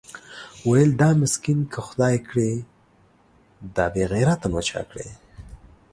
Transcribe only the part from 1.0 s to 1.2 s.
دا